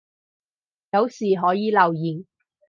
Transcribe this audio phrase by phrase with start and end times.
[0.93, 2.25] 有事可以留言